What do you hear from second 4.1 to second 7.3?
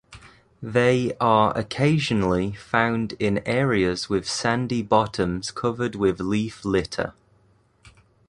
sandy bottoms covered with leaf litter.